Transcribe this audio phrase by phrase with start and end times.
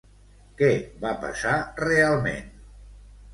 [0.61, 0.69] Què
[1.03, 1.53] va passar
[1.83, 2.49] realment?